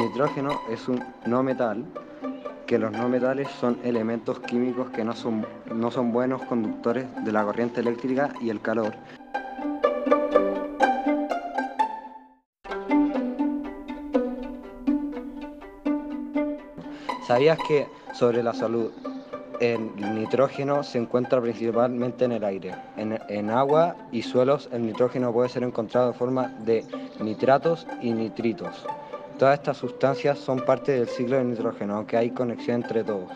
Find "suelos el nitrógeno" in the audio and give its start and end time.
24.22-25.30